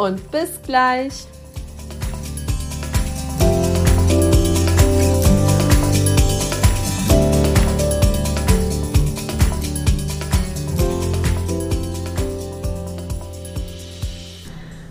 und 0.00 0.30
bis 0.30 0.60
gleich. 0.62 1.12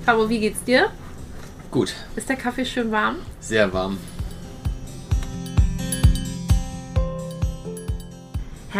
Fabo, 0.06 0.30
wie 0.30 0.40
geht's 0.40 0.64
dir? 0.64 0.90
Gut. 1.72 1.94
Ist 2.16 2.30
der 2.30 2.36
Kaffee 2.36 2.66
schön 2.66 2.92
warm? 2.92 3.18
Sehr 3.40 3.72
warm. 3.74 3.98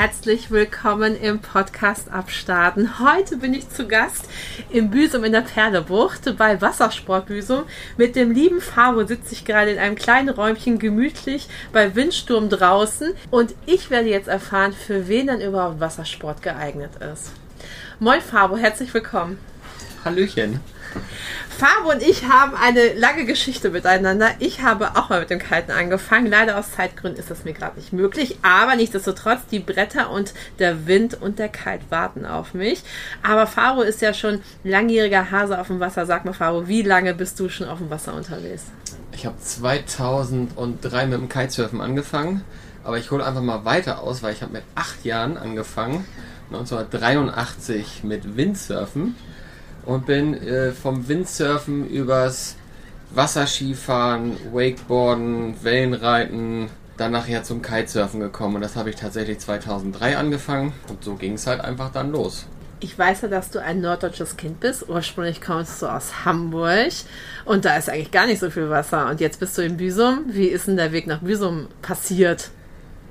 Herzlich 0.02 0.50
willkommen 0.50 1.20
im 1.22 1.40
Podcast 1.40 2.10
Abstarten. 2.10 3.02
Heute 3.02 3.36
bin 3.36 3.54
ich 3.54 3.70
zu 3.70 3.86
Gast 3.86 4.30
im 4.70 4.92
Büsum 4.92 5.26
in 5.26 5.34
der 5.34 5.42
Perlebucht 5.42 6.38
bei 6.38 6.62
Wassersport 6.62 7.26
Büsum. 7.26 7.64
Mit 7.98 8.16
dem 8.16 8.32
lieben 8.32 8.62
Fabo 8.62 9.04
sitze 9.04 9.34
ich 9.34 9.44
gerade 9.44 9.72
in 9.72 9.78
einem 9.78 9.96
kleinen 9.96 10.30
Räumchen 10.30 10.80
gemütlich 10.80 11.50
bei 11.74 11.96
Windsturm 11.96 12.48
draußen 12.48 13.14
und 13.30 13.54
ich 13.66 13.90
werde 13.90 14.08
jetzt 14.08 14.30
erfahren, 14.30 14.72
für 14.72 15.10
wen 15.10 15.28
dann 15.28 15.42
überhaupt 15.42 15.82
Wassersport 15.82 16.42
geeignet 16.44 16.92
ist. 17.14 17.34
Moin 18.00 18.22
Fabo, 18.22 18.56
herzlich 18.56 18.94
willkommen. 18.94 19.38
Hallöchen. 20.04 20.60
Fabo 21.50 21.92
und 21.92 22.02
ich 22.02 22.24
haben 22.26 22.56
eine 22.56 22.94
lange 22.94 23.26
Geschichte 23.26 23.70
miteinander. 23.70 24.30
Ich 24.40 24.62
habe 24.62 24.96
auch 24.96 25.10
mal 25.10 25.20
mit 25.20 25.30
dem 25.30 25.40
Kiten 25.40 25.72
angefangen. 25.72 26.28
Leider 26.28 26.58
aus 26.58 26.72
Zeitgründen 26.72 27.20
ist 27.20 27.30
das 27.30 27.44
mir 27.44 27.54
gerade 27.54 27.78
nicht 27.78 27.92
möglich. 27.92 28.38
Aber 28.44 28.76
nichtsdestotrotz, 28.76 29.42
die 29.52 29.60
Bretter 29.60 30.10
und 30.10 30.34
der 30.58 30.88
Wind 30.88 31.22
und 31.22 31.38
der 31.38 31.50
Kite 31.50 31.84
warten 31.90 32.26
auf 32.26 32.54
mich. 32.54 32.84
Aber 33.24 33.46
Faro 33.46 33.82
ist 33.82 34.02
ja 34.02 34.14
schon 34.14 34.42
langjähriger 34.64 35.32
Hase 35.32 35.60
auf 35.60 35.68
dem 35.68 35.82
Wasser. 35.82 36.06
Sag 36.06 36.24
mal, 36.24 36.34
Faro, 36.34 36.68
wie 36.68 36.82
lange 36.82 37.14
bist 37.14 37.40
du 37.40 37.50
schon 37.50 37.68
auf 37.68 37.80
dem 37.80 37.90
Wasser 37.90 38.14
unterwegs? 38.14 38.64
Ich 39.12 39.26
habe 39.26 39.38
2003 39.38 41.08
mit 41.08 41.20
dem 41.20 41.28
Kitesurfen 41.28 41.82
angefangen. 41.82 42.44
Aber 42.86 42.98
ich 42.98 43.12
hole 43.12 43.26
einfach 43.26 43.42
mal 43.42 43.66
weiter 43.66 44.02
aus, 44.02 44.24
weil 44.24 44.34
ich 44.34 44.42
habe 44.42 44.54
mit 44.54 44.64
acht 44.76 45.04
Jahren 45.04 45.38
angefangen. 45.38 46.06
1983 46.52 48.04
mit 48.04 48.38
Windsurfen 48.38 49.16
und 49.90 50.06
bin 50.06 50.36
äh, 50.36 50.72
vom 50.72 51.08
Windsurfen 51.08 51.90
übers 51.90 52.56
Wasserskifahren, 53.12 54.38
Wakeboarden, 54.54 55.64
Wellenreiten, 55.64 56.70
dann 56.98 57.12
nachher 57.12 57.44
zum 57.44 57.64
Kitesurfen 57.64 58.20
gekommen. 58.20 58.58
Und 58.58 58.62
das 58.62 58.76
habe 58.76 58.92
ich 58.92 58.98
tatsächlich 58.98 59.40
2003 59.40 60.16
angefangen 60.16 60.74
und 60.90 61.04
so 61.04 61.16
ging 61.16 61.34
es 61.34 61.48
halt 61.48 61.62
einfach 61.62 61.92
dann 61.92 62.12
los. 62.12 62.46
Ich 62.82 62.98
weiß 62.98 63.24
ja, 63.24 63.28
dass 63.30 63.50
du 63.50 63.62
ein 63.62 63.82
norddeutsches 63.82 64.38
Kind 64.38 64.60
bist. 64.60 64.88
Ursprünglich 64.88 65.42
kommst 65.42 65.82
du 65.82 65.88
aus 65.88 66.24
Hamburg 66.24 66.92
und 67.46 67.66
da 67.66 67.76
ist 67.76 67.90
eigentlich 67.90 68.12
gar 68.12 68.28
nicht 68.28 68.40
so 68.40 68.52
viel 68.52 68.70
Wasser. 68.70 69.10
Und 69.10 69.20
jetzt 69.20 69.40
bist 69.40 69.58
du 69.58 69.64
in 69.64 69.78
Büsum. 69.78 70.26
Wie 70.28 70.46
ist 70.46 70.68
denn 70.68 70.78
der 70.78 70.92
Weg 70.92 71.08
nach 71.08 71.20
Büsum 71.20 71.68
passiert? 71.82 72.52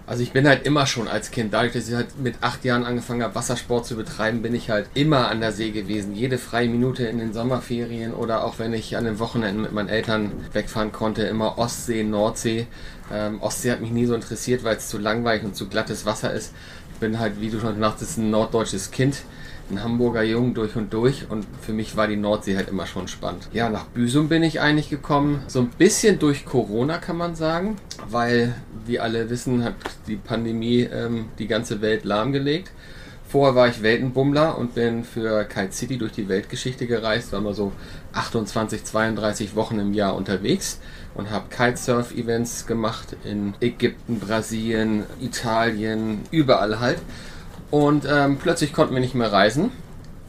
Also 0.08 0.22
ich 0.22 0.32
bin 0.32 0.48
halt 0.48 0.64
immer 0.66 0.86
schon 0.86 1.06
als 1.06 1.30
Kind, 1.30 1.52
dadurch, 1.52 1.74
dass 1.74 1.86
ich 1.86 1.94
halt 1.94 2.18
mit 2.18 2.36
acht 2.40 2.64
Jahren 2.64 2.84
angefangen 2.84 3.22
habe, 3.22 3.34
Wassersport 3.34 3.84
zu 3.84 3.94
betreiben, 3.94 4.40
bin 4.40 4.54
ich 4.54 4.70
halt 4.70 4.88
immer 4.94 5.28
an 5.28 5.42
der 5.42 5.52
See 5.52 5.70
gewesen. 5.70 6.14
Jede 6.14 6.38
freie 6.38 6.70
Minute 6.70 7.04
in 7.04 7.18
den 7.18 7.34
Sommerferien 7.34 8.14
oder 8.14 8.42
auch 8.42 8.58
wenn 8.58 8.72
ich 8.72 8.96
an 8.96 9.04
den 9.04 9.18
Wochenenden 9.18 9.60
mit 9.60 9.72
meinen 9.72 9.90
Eltern 9.90 10.32
wegfahren 10.54 10.92
konnte, 10.92 11.24
immer 11.24 11.58
Ostsee, 11.58 12.04
Nordsee. 12.04 12.66
Ähm, 13.12 13.42
Ostsee 13.42 13.70
hat 13.70 13.82
mich 13.82 13.90
nie 13.90 14.06
so 14.06 14.14
interessiert, 14.14 14.64
weil 14.64 14.78
es 14.78 14.88
zu 14.88 14.96
langweilig 14.96 15.44
und 15.44 15.54
zu 15.54 15.68
glattes 15.68 16.06
Wasser 16.06 16.32
ist. 16.32 16.54
Ich 16.94 17.00
bin 17.00 17.18
halt, 17.18 17.42
wie 17.42 17.50
du 17.50 17.60
schon 17.60 17.78
sagtest, 17.78 18.16
ein 18.16 18.30
norddeutsches 18.30 18.90
Kind 18.90 19.16
ein 19.70 19.82
Hamburger 19.82 20.22
Jung 20.22 20.54
durch 20.54 20.76
und 20.76 20.92
durch 20.92 21.30
und 21.30 21.46
für 21.60 21.72
mich 21.72 21.96
war 21.96 22.06
die 22.06 22.16
Nordsee 22.16 22.56
halt 22.56 22.68
immer 22.68 22.86
schon 22.86 23.08
spannend. 23.08 23.48
Ja, 23.52 23.68
nach 23.68 23.84
Büsum 23.84 24.28
bin 24.28 24.42
ich 24.42 24.60
eigentlich 24.60 24.90
gekommen, 24.90 25.42
so 25.46 25.60
ein 25.60 25.70
bisschen 25.70 26.18
durch 26.18 26.44
Corona 26.44 26.98
kann 26.98 27.16
man 27.16 27.34
sagen, 27.34 27.76
weil, 28.08 28.54
wie 28.86 29.00
alle 29.00 29.30
wissen, 29.30 29.64
hat 29.64 29.74
die 30.06 30.16
Pandemie 30.16 30.80
ähm, 30.80 31.26
die 31.38 31.46
ganze 31.46 31.80
Welt 31.80 32.04
lahmgelegt. 32.04 32.72
Vorher 33.28 33.54
war 33.54 33.68
ich 33.68 33.82
Weltenbummler 33.82 34.56
und 34.56 34.74
bin 34.74 35.04
für 35.04 35.44
Kite 35.44 35.72
City 35.72 35.98
durch 35.98 36.12
die 36.12 36.30
Weltgeschichte 36.30 36.86
gereist, 36.86 37.30
war 37.32 37.42
mal 37.42 37.52
so 37.52 37.72
28, 38.14 38.84
32 38.84 39.54
Wochen 39.54 39.78
im 39.78 39.92
Jahr 39.92 40.16
unterwegs 40.16 40.80
und 41.14 41.30
habe 41.30 41.44
Kitesurf-Events 41.50 42.66
gemacht 42.66 43.16
in 43.24 43.52
Ägypten, 43.60 44.18
Brasilien, 44.18 45.04
Italien, 45.20 46.20
überall 46.30 46.80
halt. 46.80 46.98
Und 47.70 48.06
ähm, 48.10 48.38
plötzlich 48.38 48.72
konnten 48.72 48.94
wir 48.94 49.00
nicht 49.00 49.14
mehr 49.14 49.32
reisen. 49.32 49.70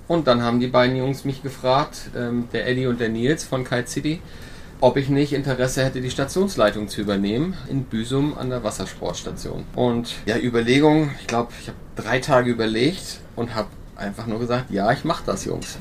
Und 0.07 0.27
dann 0.27 0.41
haben 0.41 0.59
die 0.59 0.67
beiden 0.67 0.95
Jungs 0.95 1.23
mich 1.23 1.43
gefragt, 1.43 2.09
ähm, 2.17 2.49
der 2.51 2.67
Eddie 2.67 2.87
und 2.87 2.99
der 2.99 3.09
Nils 3.09 3.43
von 3.43 3.63
Kite 3.63 3.87
City, 3.87 4.21
ob 4.81 4.97
ich 4.97 5.09
nicht 5.09 5.33
Interesse 5.33 5.83
hätte, 5.83 6.01
die 6.01 6.09
Stationsleitung 6.09 6.87
zu 6.87 7.01
übernehmen 7.01 7.55
in 7.69 7.83
Büsum 7.83 8.37
an 8.37 8.49
der 8.49 8.63
Wassersportstation. 8.63 9.65
Und 9.75 10.15
ja, 10.25 10.37
Überlegung, 10.37 11.11
ich 11.19 11.27
glaube, 11.27 11.51
ich 11.61 11.67
habe 11.67 11.77
drei 11.95 12.19
Tage 12.19 12.49
überlegt 12.49 13.19
und 13.35 13.55
habe 13.55 13.67
einfach 13.95 14.25
nur 14.25 14.39
gesagt, 14.39 14.71
ja, 14.71 14.91
ich 14.91 15.03
mache 15.03 15.23
das, 15.25 15.45
Jungs. 15.45 15.77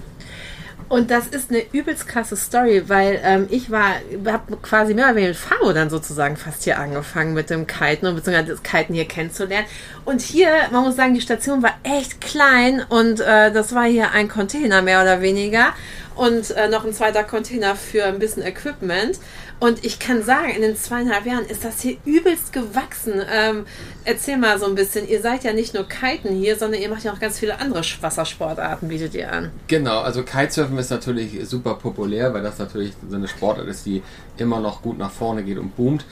Und 0.89 1.11
das 1.11 1.27
ist 1.27 1.51
eine 1.51 1.63
übelst 1.73 2.09
krasse 2.09 2.37
Story, 2.37 2.85
weil 2.89 3.21
ähm, 3.23 3.47
ich 3.51 3.71
war, 3.71 3.97
habe 4.27 4.57
quasi 4.63 4.95
mehr 4.95 5.07
oder 5.07 5.17
weniger 5.17 5.33
mit 5.33 5.37
Faro 5.37 5.73
dann 5.73 5.91
sozusagen 5.91 6.37
fast 6.37 6.65
hier 6.65 6.79
angefangen 6.79 7.35
mit 7.35 7.51
dem 7.51 7.67
Kiten 7.67 8.07
und 8.07 8.15
beziehungsweise 8.17 8.53
das 8.53 8.63
Kiten 8.63 8.95
hier 8.95 9.05
kennenzulernen. 9.05 9.67
Und 10.05 10.23
hier, 10.23 10.49
man 10.73 10.85
muss 10.85 10.97
sagen, 10.97 11.15
die 11.15 11.21
Station 11.21 11.63
war 11.63 11.75
echt 11.83 12.21
klein 12.21 12.83
und 12.89 13.21
äh, 13.21 13.53
das 13.53 13.75
war 13.75 13.85
hier 13.85 14.13
ein 14.13 14.29
Container 14.29 14.81
mehr 14.81 15.03
oder 15.03 15.21
weniger 15.21 15.75
und 16.19 16.51
äh, 16.51 16.69
noch 16.69 16.85
ein 16.85 16.93
zweiter 16.93 17.23
Container 17.23 17.77
für 17.77 18.05
ein 18.05 18.19
bisschen 18.19 18.43
Equipment. 18.43 19.21
Und 19.61 19.85
ich 19.85 19.99
kann 19.99 20.23
sagen, 20.23 20.51
in 20.51 20.63
den 20.63 20.77
zweieinhalb 20.77 21.27
Jahren 21.27 21.47
ist 21.47 21.65
das 21.65 21.81
hier 21.81 21.97
übelst 22.05 22.53
gewachsen. 22.53 23.23
Ähm, 23.33 23.67
erzähl 24.05 24.37
mal 24.37 24.59
so 24.59 24.67
ein 24.67 24.75
bisschen, 24.75 25.09
ihr 25.09 25.23
seid 25.23 25.45
ja 25.45 25.53
nicht 25.53 25.75
nur 25.75 25.89
Kiten 25.89 26.35
hier, 26.35 26.57
sondern 26.57 26.81
ihr 26.81 26.89
macht 26.89 27.05
ja 27.05 27.13
auch 27.13 27.21
ganz 27.21 27.39
viele 27.39 27.61
andere 27.61 27.83
Wassersportarten, 28.01 28.89
bietet 28.89 29.15
ihr 29.15 29.33
an. 29.33 29.51
Genau, 29.69 30.01
also 30.01 30.25
Kitesurfen 30.25 30.77
ist 30.79 30.91
natürlich 30.91 31.49
super 31.49 31.75
populär, 31.75 32.35
weil 32.35 32.43
das 32.43 32.59
natürlich 32.59 32.93
so 33.09 33.17
eine 33.17 33.29
Sportart 33.29 33.69
ist, 33.69 33.87
die 33.87 34.03
immer 34.39 34.61
noch 34.61 34.83
gut 34.83 34.99
nach 34.99 35.13
vorne 35.13 35.45
geht 35.45 35.59
und 35.59 35.77
boomt. 35.77 36.05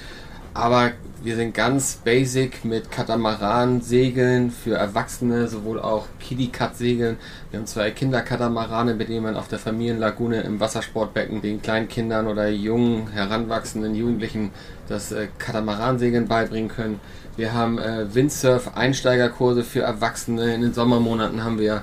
Aber 0.57 0.93
wir 1.23 1.37
sind 1.37 1.53
ganz 1.53 1.97
basic 2.03 2.65
mit 2.65 2.91
Katamaran-Segeln 2.91 4.51
für 4.51 4.75
Erwachsene, 4.77 5.49
sowohl 5.49 5.79
auch 5.79 6.07
Kiddie-Cut-Segeln. 6.19 7.19
Wir 7.51 7.59
haben 7.59 7.67
zwei 7.67 7.91
Kinderkatamarane, 7.91 8.95
mit 8.95 9.11
denen 9.11 9.25
man 9.25 9.37
auf 9.37 9.49
der 9.49 9.59
Familienlagune 9.59 10.41
im 10.41 10.59
Wassersportbecken 10.59 11.43
den 11.43 11.61
kleinen 11.61 11.89
Kindern 11.89 12.27
oder 12.27 12.49
jungen, 12.49 13.11
heranwachsenden 13.11 13.95
Jugendlichen 13.95 14.51
das 14.89 15.13
äh, 15.13 15.29
Katamaransegeln 15.39 16.27
beibringen 16.27 16.71
können. 16.71 17.01
Wir 17.37 17.53
haben 17.53 17.79
äh, 17.79 18.15
Windsurf-Einsteigerkurse 18.15 19.63
für 19.63 19.83
Erwachsene. 19.83 20.55
In 20.55 20.63
den 20.63 20.73
Sommermonaten 20.73 21.45
haben 21.45 21.59
wir 21.59 21.83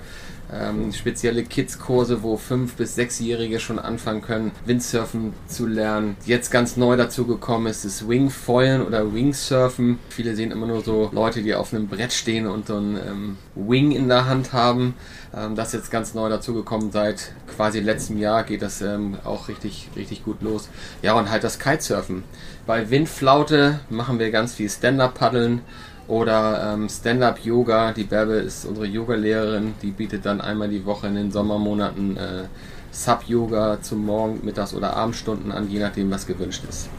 ähm, 0.52 0.92
spezielle 0.92 1.44
Kids-Kurse, 1.44 2.24
wo 2.24 2.38
fünf 2.38 2.76
bis 2.76 2.96
sechsjährige 2.96 3.60
schon 3.60 3.80
anfangen 3.80 4.22
können, 4.22 4.52
Windsurfen 4.66 5.34
zu 5.48 5.66
lernen. 5.66 6.16
Jetzt 6.26 6.52
ganz 6.52 6.78
neu 6.78 6.98
dazu 6.98 7.26
gekommen 7.26 7.68
ist 7.68 7.86
das 7.86 8.08
Wingfoilen 8.08 8.86
oder 8.86 9.14
Wingsurfen. 9.14 10.00
Viele 10.10 10.36
sehen 10.36 10.52
immer 10.52 10.68
nur 10.68 10.82
so 10.82 11.10
Leute, 11.12 11.42
die 11.42 11.56
auf 11.56 11.74
einem 11.74 11.88
Brett 11.88 12.14
stehen 12.14 12.48
und 12.48 12.68
so 12.68 12.78
ein 12.78 12.98
ähm, 12.98 13.38
Wing 13.56 13.92
in 13.92 14.08
der 14.08 14.26
Hand 14.26 14.54
haben. 14.54 14.96
Ähm, 15.36 15.56
das 15.56 15.70
ist 15.70 15.74
jetzt 15.74 15.92
ganz 15.92 16.14
neu 16.14 16.30
dazu 16.30 16.54
gekommen. 16.54 16.92
Seit 16.92 17.32
quasi 17.56 17.80
letztem 17.80 18.18
Jahr 18.18 18.44
geht 18.44 18.62
das 18.62 18.82
ähm, 18.82 19.18
auch 19.24 19.48
richtig, 19.48 19.90
richtig 19.96 20.24
gut 20.24 20.42
los. 20.42 20.70
Ja, 21.02 21.14
und 21.14 21.30
halt 21.30 21.44
das 21.44 21.60
Kitesurfen. 21.60 22.24
Bei 22.66 22.90
Windflaute 22.90 23.80
machen 23.90 24.20
wir 24.20 24.32
ganz 24.32 24.54
viel 24.54 24.70
Stand-Up-Paddeln 24.70 25.62
oder 26.08 26.74
ähm, 26.74 26.90
Stand-up-Yoga. 26.90 27.94
Die 27.94 28.04
Bärbe 28.04 28.34
ist 28.34 28.66
unsere 28.66 28.86
Yoga-Lehrerin. 28.86 29.74
Die 29.82 29.92
bietet 29.92 30.26
dann 30.26 30.42
einmal 30.42 30.70
die 30.70 30.86
Woche 30.86 31.08
in 31.08 31.16
den 31.16 31.32
Sommermonaten 31.32 32.18
äh, 32.18 32.44
Sub-Yoga 32.92 33.82
zum 33.82 34.06
Morgen-, 34.06 34.42
Mittags- 34.44 34.74
oder 34.74 34.96
Abendstunden 34.96 35.52
an, 35.52 35.70
je 35.70 35.80
nachdem, 35.80 36.12
was 36.12 36.28
gewünscht 36.28 36.64
ist. 36.70 36.90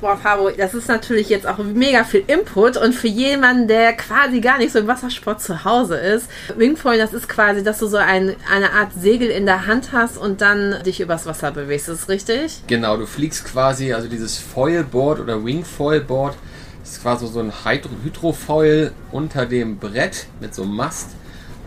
Boah, 0.00 0.18
Fabo, 0.18 0.50
das 0.50 0.74
ist 0.74 0.88
natürlich 0.88 1.30
jetzt 1.30 1.46
auch 1.46 1.56
mega 1.56 2.04
viel 2.04 2.24
Input 2.26 2.76
und 2.76 2.92
für 2.92 3.08
jemanden, 3.08 3.68
der 3.68 3.94
quasi 3.94 4.40
gar 4.40 4.58
nicht 4.58 4.72
so 4.72 4.80
im 4.80 4.86
Wassersport 4.86 5.40
zu 5.40 5.64
Hause 5.64 5.96
ist, 5.96 6.28
Wingfoil, 6.56 6.98
das 6.98 7.14
ist 7.14 7.26
quasi, 7.26 7.62
dass 7.62 7.78
du 7.78 7.86
so 7.86 7.96
ein, 7.96 8.36
eine 8.52 8.72
Art 8.72 8.92
Segel 9.00 9.30
in 9.30 9.46
der 9.46 9.66
Hand 9.66 9.92
hast 9.92 10.18
und 10.18 10.42
dann 10.42 10.82
dich 10.84 11.00
übers 11.00 11.24
Wasser 11.24 11.52
bewegst. 11.52 11.88
Ist 11.88 12.02
das 12.02 12.08
richtig? 12.10 12.62
Genau, 12.66 12.98
du 12.98 13.06
fliegst 13.06 13.46
quasi, 13.46 13.94
also 13.94 14.06
dieses 14.06 14.36
Foilboard 14.36 15.20
oder 15.20 15.42
Wingfoilboard 15.42 16.36
ist 16.84 17.02
quasi 17.02 17.26
so 17.26 17.40
ein 17.40 17.52
Hydrofoil 17.64 18.92
unter 19.10 19.46
dem 19.46 19.78
Brett 19.78 20.26
mit 20.40 20.54
so 20.54 20.62
einem 20.62 20.76
Mast 20.76 21.10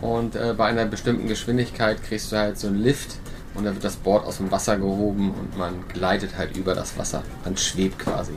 und 0.00 0.36
äh, 0.36 0.54
bei 0.56 0.66
einer 0.66 0.86
bestimmten 0.86 1.28
Geschwindigkeit 1.28 2.02
kriegst 2.02 2.32
du 2.32 2.36
halt 2.36 2.58
so 2.58 2.68
einen 2.68 2.78
Lift 2.82 3.16
und 3.54 3.64
dann 3.64 3.74
wird 3.74 3.84
das 3.84 3.96
Board 3.96 4.24
aus 4.24 4.38
dem 4.38 4.50
Wasser 4.50 4.76
gehoben 4.76 5.32
und 5.32 5.58
man 5.58 5.84
gleitet 5.92 6.38
halt 6.38 6.56
über 6.56 6.74
das 6.74 6.96
Wasser. 6.96 7.24
Man 7.44 7.56
schwebt 7.56 7.98
quasi. 7.98 8.32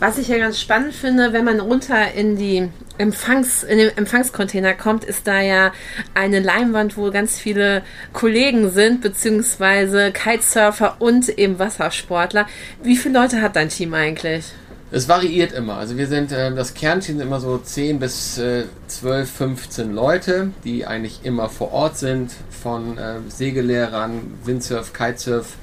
Was 0.00 0.16
ich 0.18 0.28
ja 0.28 0.38
ganz 0.38 0.60
spannend 0.60 0.94
finde, 0.94 1.32
wenn 1.32 1.44
man 1.44 1.58
runter 1.58 2.12
in 2.12 2.36
die 2.36 2.68
Empfangs, 2.98 3.64
in 3.64 3.78
den 3.78 3.96
Empfangscontainer 3.96 4.74
kommt, 4.74 5.04
ist 5.04 5.26
da 5.26 5.40
ja 5.40 5.72
eine 6.14 6.38
Leinwand, 6.38 6.96
wo 6.96 7.10
ganz 7.10 7.38
viele 7.38 7.82
Kollegen 8.12 8.70
sind, 8.70 9.00
beziehungsweise 9.00 10.12
Kitesurfer 10.12 10.96
und 11.00 11.28
eben 11.28 11.58
Wassersportler. 11.58 12.46
Wie 12.82 12.96
viele 12.96 13.18
Leute 13.18 13.42
hat 13.42 13.56
dein 13.56 13.70
Team 13.70 13.92
eigentlich? 13.94 14.52
Es 14.90 15.06
variiert 15.06 15.52
immer. 15.52 15.76
Also 15.76 15.98
wir 15.98 16.06
sind, 16.06 16.32
äh, 16.32 16.54
das 16.54 16.72
Kernteam 16.72 17.18
sind 17.18 17.26
immer 17.26 17.40
so 17.40 17.58
10 17.58 17.98
bis 17.98 18.38
äh, 18.38 18.64
12, 18.86 19.30
15 19.30 19.94
Leute, 19.94 20.50
die 20.64 20.86
eigentlich 20.86 21.20
immer 21.24 21.50
vor 21.50 21.72
Ort 21.72 21.98
sind, 21.98 22.32
von 22.62 22.96
äh, 22.96 23.16
Segellehrern, 23.28 24.38
Windsurf, 24.44 24.94
Kitesurf, 24.94 25.56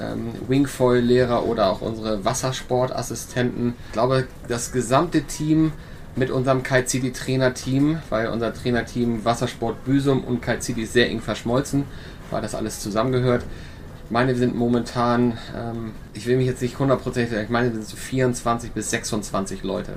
ähm, 0.00 0.32
Wingfoil-Lehrer 0.48 1.46
oder 1.46 1.70
auch 1.70 1.80
unsere 1.80 2.24
Wassersportassistenten. 2.24 3.74
Ich 3.86 3.92
glaube, 3.92 4.26
das 4.48 4.72
gesamte 4.72 5.22
Team 5.22 5.72
mit 6.16 6.30
unserem 6.32 6.64
Kite 6.64 6.88
City 6.88 7.12
Trainerteam, 7.12 8.00
weil 8.10 8.26
unser 8.28 8.52
Trainerteam 8.52 9.24
Wassersport 9.24 9.84
Büsum 9.84 10.24
und 10.24 10.42
Kite 10.42 10.62
City 10.62 10.86
sehr 10.86 11.08
eng 11.08 11.20
verschmolzen, 11.20 11.84
weil 12.32 12.42
das 12.42 12.56
alles 12.56 12.80
zusammengehört 12.80 13.44
meine 14.10 14.34
sind 14.34 14.56
momentan, 14.56 15.38
ähm, 15.56 15.92
ich 16.14 16.26
will 16.26 16.36
mich 16.36 16.46
jetzt 16.46 16.62
nicht 16.62 16.78
hundertprozentig 16.78 17.38
ich 17.38 17.48
meine, 17.48 17.68
wir 17.68 17.74
sind 17.74 17.86
so 17.86 17.96
24 17.96 18.72
bis 18.72 18.90
26 18.90 19.62
Leute. 19.62 19.94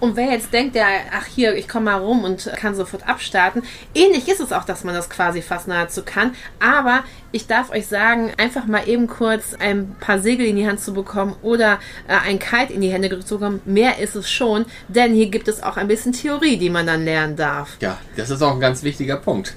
Und 0.00 0.16
wer 0.16 0.32
jetzt 0.32 0.52
denkt, 0.52 0.74
der, 0.74 0.86
ach 1.12 1.26
hier, 1.26 1.54
ich 1.54 1.68
komme 1.68 1.84
mal 1.84 1.98
rum 1.98 2.24
und 2.24 2.50
kann 2.56 2.74
sofort 2.74 3.08
abstarten, 3.08 3.62
ähnlich 3.94 4.26
ist 4.26 4.40
es 4.40 4.50
auch, 4.50 4.64
dass 4.64 4.82
man 4.82 4.96
das 4.96 5.08
quasi 5.08 5.42
fast 5.42 5.68
nahezu 5.68 6.02
kann. 6.02 6.34
Aber 6.58 7.04
ich 7.30 7.46
darf 7.46 7.70
euch 7.70 7.86
sagen, 7.86 8.32
einfach 8.36 8.66
mal 8.66 8.88
eben 8.88 9.06
kurz 9.06 9.54
ein 9.54 9.94
paar 10.00 10.18
Segel 10.18 10.46
in 10.46 10.56
die 10.56 10.66
Hand 10.66 10.80
zu 10.80 10.92
bekommen 10.92 11.36
oder 11.42 11.78
äh, 12.08 12.16
ein 12.28 12.40
Kite 12.40 12.72
in 12.72 12.80
die 12.80 12.90
Hände 12.90 13.16
zu 13.20 13.38
bekommen, 13.38 13.60
mehr 13.64 14.00
ist 14.00 14.16
es 14.16 14.28
schon, 14.28 14.66
denn 14.88 15.14
hier 15.14 15.30
gibt 15.30 15.46
es 15.46 15.62
auch 15.62 15.76
ein 15.76 15.86
bisschen 15.86 16.12
Theorie, 16.12 16.56
die 16.56 16.70
man 16.70 16.84
dann 16.84 17.04
lernen 17.04 17.36
darf. 17.36 17.76
Ja, 17.78 17.98
das 18.16 18.30
ist 18.30 18.42
auch 18.42 18.54
ein 18.54 18.60
ganz 18.60 18.82
wichtiger 18.82 19.18
Punkt. 19.18 19.54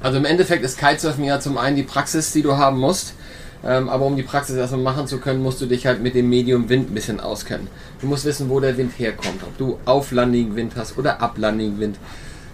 Also 0.00 0.18
im 0.18 0.24
Endeffekt 0.24 0.64
ist 0.64 0.78
Kitesurfen 0.78 1.24
ja 1.24 1.40
zum 1.40 1.58
einen 1.58 1.74
die 1.74 1.82
Praxis, 1.82 2.32
die 2.32 2.42
du 2.42 2.56
haben 2.56 2.78
musst. 2.78 3.14
Ähm, 3.62 3.88
aber 3.88 4.06
um 4.06 4.16
die 4.16 4.22
Praxis 4.22 4.56
erstmal 4.56 4.80
machen 4.80 5.06
zu 5.06 5.18
können, 5.18 5.42
musst 5.42 5.60
du 5.60 5.66
dich 5.66 5.86
halt 5.86 6.02
mit 6.02 6.14
dem 6.14 6.28
Medium 6.28 6.68
Wind 6.68 6.90
ein 6.90 6.94
bisschen 6.94 7.20
auskennen. 7.20 7.68
Du 8.00 8.06
musst 8.06 8.24
wissen, 8.24 8.48
wo 8.48 8.60
der 8.60 8.76
Wind 8.76 8.92
herkommt. 8.98 9.42
Ob 9.42 9.56
du 9.58 9.78
auflandigen 9.84 10.56
Wind 10.56 10.72
hast 10.76 10.96
oder 10.96 11.20
ablandigen 11.20 11.78
Wind. 11.78 11.98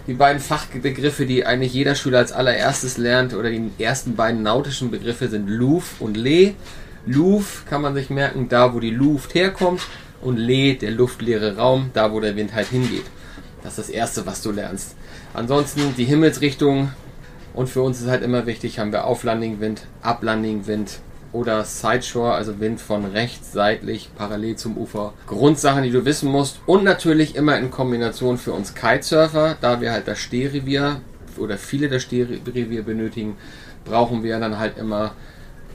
Die 0.07 0.13
beiden 0.13 0.41
Fachbegriffe, 0.41 1.25
die 1.25 1.45
eigentlich 1.45 1.73
jeder 1.73 1.95
Schüler 1.95 2.19
als 2.19 2.31
allererstes 2.31 2.97
lernt, 2.97 3.33
oder 3.33 3.49
die 3.49 3.71
ersten 3.77 4.15
beiden 4.15 4.41
nautischen 4.41 4.91
Begriffe 4.91 5.27
sind 5.27 5.49
Luft 5.49 5.99
und 5.99 6.15
Lee. 6.17 6.53
Luft 7.05 7.67
kann 7.67 7.81
man 7.81 7.93
sich 7.93 8.09
merken, 8.09 8.47
da 8.49 8.73
wo 8.73 8.79
die 8.79 8.91
Luft 8.91 9.33
herkommt. 9.33 9.81
Und 10.21 10.37
Lee, 10.37 10.73
der 10.75 10.91
luftleere 10.91 11.57
Raum, 11.57 11.91
da 11.93 12.11
wo 12.11 12.19
der 12.19 12.35
Wind 12.35 12.53
halt 12.53 12.67
hingeht. 12.67 13.05
Das 13.63 13.77
ist 13.77 13.87
das 13.87 13.89
Erste, 13.89 14.25
was 14.25 14.41
du 14.41 14.51
lernst. 14.51 14.95
Ansonsten 15.33 15.93
die 15.95 16.05
Himmelsrichtung, 16.05 16.91
und 17.53 17.67
für 17.69 17.81
uns 17.81 18.01
ist 18.01 18.07
halt 18.07 18.23
immer 18.23 18.45
wichtig, 18.45 18.79
haben 18.79 18.91
wir 18.91 19.05
Auflanding-Wind, 19.05 19.83
Uplanding-Wind 20.01 20.99
oder 21.33 21.63
Sideshore, 21.65 22.33
also 22.33 22.59
Wind 22.59 22.79
von 22.79 23.05
rechts, 23.05 23.51
seitlich, 23.51 24.09
parallel 24.15 24.55
zum 24.55 24.77
Ufer. 24.77 25.13
Grundsachen, 25.27 25.83
die 25.83 25.91
du 25.91 26.05
wissen 26.05 26.29
musst. 26.29 26.59
Und 26.65 26.83
natürlich 26.83 27.35
immer 27.35 27.57
in 27.57 27.71
Kombination 27.71 28.37
für 28.37 28.53
uns 28.53 28.75
Kitesurfer, 28.75 29.57
da 29.59 29.81
wir 29.81 29.91
halt 29.91 30.07
das 30.07 30.19
Stehrevier 30.19 31.01
oder 31.37 31.57
viele 31.57 31.89
das 31.89 32.03
Stehrevier 32.03 32.83
benötigen, 32.83 33.37
brauchen 33.85 34.23
wir 34.23 34.39
dann 34.39 34.57
halt 34.57 34.77
immer 34.77 35.11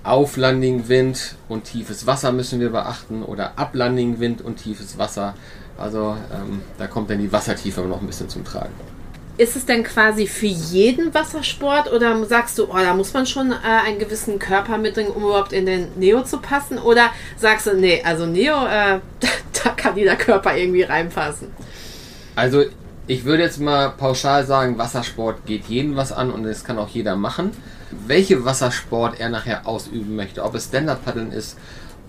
Auflanding-Wind 0.05 1.37
und 1.49 1.65
tiefes 1.65 2.07
Wasser 2.07 2.33
müssen 2.33 2.59
wir 2.59 2.71
beachten 2.71 3.23
oder 3.23 3.53
Uplanding-Wind 3.57 4.43
und 4.43 4.57
tiefes 4.57 4.99
Wasser. 4.99 5.35
Also 5.79 6.17
ähm, 6.33 6.61
da 6.79 6.87
kommt 6.87 7.11
dann 7.11 7.19
die 7.19 7.33
Wassertiefe 7.33 7.83
noch 7.83 8.01
ein 8.01 8.07
bisschen 8.07 8.29
zum 8.29 8.45
Tragen. 8.45 8.73
Ist 9.39 9.57
es 9.57 9.65
denn 9.65 9.83
quasi 9.83 10.27
für 10.27 10.47
jeden 10.47 11.15
Wassersport 11.15 11.91
oder 11.91 12.23
sagst 12.27 12.59
du, 12.59 12.65
oh, 12.65 12.77
da 12.77 12.93
muss 12.93 13.15
man 13.15 13.25
schon 13.25 13.51
äh, 13.51 13.87
einen 13.87 13.99
gewissen 13.99 14.39
Körper 14.39 14.77
mitbringen, 14.77 15.11
um 15.11 15.23
überhaupt 15.23 15.55
in 15.55 15.65
den 15.65 15.89
Neo 15.97 16.23
zu 16.23 16.39
passen? 16.39 16.79
Oder 16.79 17.09
sagst 17.39 17.67
du, 17.67 17.75
nee, 17.75 18.03
also 18.05 18.27
Neo, 18.27 18.67
äh, 18.67 19.01
da 19.65 19.71
kann 19.71 19.97
jeder 19.97 20.17
Körper 20.17 20.55
irgendwie 20.55 20.83
reinpassen? 20.83 21.49
Also 22.37 22.65
ich 23.07 23.25
würde 23.25 23.43
jetzt 23.43 23.59
mal 23.59 23.91
pauschal 23.91 24.45
sagen, 24.45 24.77
Wassersport 24.77 25.47
geht 25.47 25.65
jedem 25.65 25.97
was 25.97 26.13
an 26.13 26.31
und 26.31 26.43
das 26.45 26.63
kann 26.63 26.79
auch 26.79 26.89
jeder 26.89 27.17
machen. 27.17 27.53
Welche 28.07 28.45
Wassersport 28.45 29.19
er 29.19 29.31
nachher 29.31 29.67
ausüben 29.67 30.15
möchte, 30.15 30.45
ob 30.45 30.55
es 30.55 30.67
Stand-Up-Paddeln 30.67 31.33
ist 31.33 31.59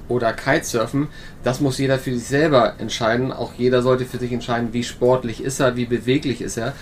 oder 0.09 0.33
Kitesurfen, 0.33 1.07
das 1.43 1.61
muss 1.61 1.77
jeder 1.77 1.99
für 1.99 2.13
sich 2.13 2.27
selber 2.27 2.75
entscheiden. 2.79 3.31
Auch 3.31 3.53
jeder 3.53 3.81
sollte 3.81 4.05
für 4.05 4.17
sich 4.17 4.33
entscheiden, 4.33 4.73
wie 4.73 4.83
sportlich 4.83 5.41
ist 5.41 5.61
er, 5.61 5.77
wie 5.77 5.85
beweglich 5.85 6.41
ist 6.41 6.57
er 6.57 6.73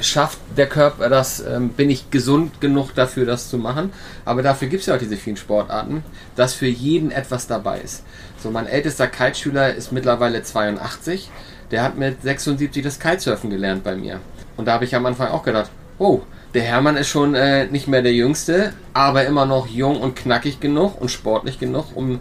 schafft 0.00 0.38
der 0.56 0.66
Körper 0.68 1.08
das, 1.08 1.40
ähm, 1.40 1.70
bin 1.70 1.90
ich 1.90 2.10
gesund 2.10 2.60
genug 2.60 2.94
dafür, 2.94 3.26
das 3.26 3.48
zu 3.48 3.58
machen. 3.58 3.92
Aber 4.24 4.42
dafür 4.42 4.68
gibt 4.68 4.80
es 4.80 4.86
ja 4.86 4.94
auch 4.94 4.98
diese 4.98 5.16
vielen 5.16 5.36
Sportarten, 5.36 6.04
dass 6.36 6.54
für 6.54 6.66
jeden 6.66 7.10
etwas 7.10 7.46
dabei 7.46 7.80
ist. 7.80 8.04
So, 8.42 8.50
mein 8.50 8.66
ältester 8.66 9.06
Kiteschüler 9.06 9.74
ist 9.74 9.92
mittlerweile 9.92 10.42
82. 10.42 11.30
Der 11.70 11.82
hat 11.82 11.96
mit 11.96 12.22
76 12.22 12.82
das 12.82 12.98
Kitesurfen 12.98 13.50
gelernt 13.50 13.84
bei 13.84 13.94
mir. 13.94 14.20
Und 14.56 14.66
da 14.66 14.72
habe 14.72 14.84
ich 14.84 14.94
am 14.94 15.06
Anfang 15.06 15.28
auch 15.28 15.42
gedacht, 15.42 15.70
oh, 15.98 16.22
der 16.54 16.62
Hermann 16.62 16.96
ist 16.96 17.08
schon 17.08 17.34
äh, 17.34 17.66
nicht 17.66 17.88
mehr 17.88 18.02
der 18.02 18.12
Jüngste, 18.12 18.74
aber 18.92 19.24
immer 19.24 19.46
noch 19.46 19.68
jung 19.68 20.00
und 20.00 20.16
knackig 20.16 20.60
genug 20.60 21.00
und 21.00 21.10
sportlich 21.10 21.58
genug, 21.58 21.96
um 21.96 22.20